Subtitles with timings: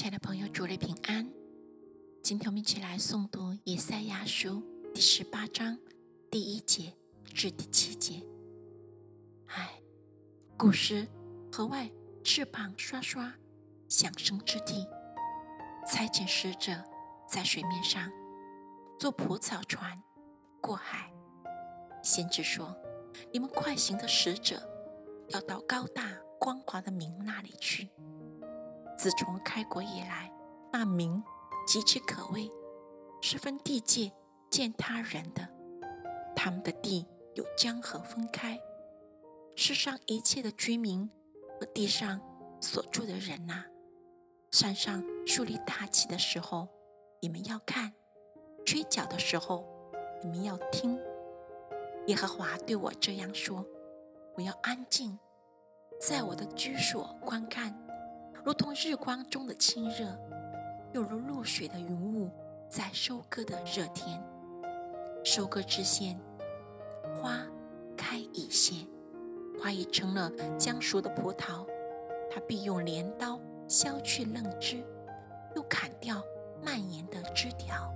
[0.00, 1.30] 亲爱的朋友，主内平安。
[2.22, 4.48] 今天我们一起来诵读《以赛亚书》
[4.94, 5.78] 第十八章
[6.30, 8.26] 第一节至第七节。
[9.48, 9.78] 唉，
[10.56, 11.06] 古时
[11.52, 11.86] 河外
[12.24, 13.30] 翅膀刷刷
[13.90, 14.88] 响声之地，
[15.86, 16.72] 差遣使者
[17.28, 18.10] 在水面上
[18.98, 20.02] 坐蒲草船
[20.62, 21.12] 过海。
[22.02, 22.74] 先知说
[23.30, 24.66] ：“你们快行的使者
[25.28, 27.90] 要到高大光滑的名那里去。”
[29.00, 30.30] 自从开国以来，
[30.70, 31.24] 那名
[31.66, 32.52] 极其可畏，
[33.22, 34.12] 十分地界
[34.50, 35.48] 见他人的。
[36.36, 38.60] 他们的地有江河分开。
[39.56, 41.10] 世上一切的居民
[41.58, 42.20] 和地上
[42.60, 43.64] 所住的人呐，
[44.50, 46.68] 山上树立大旗的时候，
[47.22, 47.90] 你们要看；
[48.66, 49.66] 吹角的时候，
[50.22, 51.00] 你们要听。
[52.08, 53.64] 耶和华对我这样说：
[54.36, 55.18] 我要安静，
[55.98, 57.74] 在我的居所观看。
[58.44, 60.06] 如同日光中的清热，
[60.92, 62.30] 又如露水的云雾，
[62.68, 64.22] 在收割的热天。
[65.24, 66.18] 收割之先，
[67.14, 67.46] 花
[67.96, 68.86] 开已谢，
[69.60, 71.66] 花已成了将熟的葡萄。
[72.30, 74.82] 他必用镰刀削去嫩枝，
[75.54, 76.22] 又砍掉
[76.64, 77.92] 蔓延的枝条，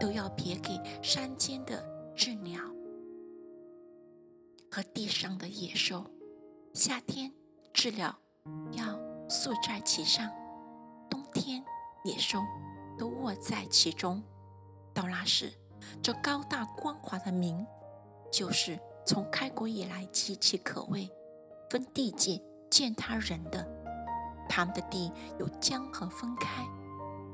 [0.00, 1.84] 都要别给山间的
[2.16, 2.60] 鸷鸟
[4.70, 6.04] 和地上的野兽。
[6.72, 7.32] 夏天
[7.72, 8.18] 鸷鸟
[8.72, 8.87] 要。
[9.28, 10.30] 宿在其上，
[11.10, 11.62] 冬天
[12.04, 12.40] 野兽
[12.96, 14.22] 都卧在其中。
[14.94, 15.52] 到那时，
[16.02, 17.66] 这高大光滑的名，
[18.32, 21.10] 就是从开国以来极其可畏、
[21.68, 22.40] 分地界
[22.70, 23.66] 见他人的。
[24.48, 26.64] 他们的地有江河分开，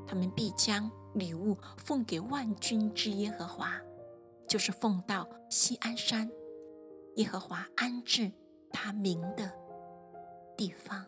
[0.05, 3.71] 他们必将礼物奉给万军之耶和华，
[4.47, 6.29] 就是奉到西安山，
[7.15, 8.29] 耶和华安置
[8.69, 9.49] 他名的
[10.57, 11.05] 地方。